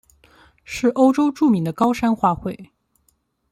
[0.63, 2.71] 是欧洲著名的高山花卉。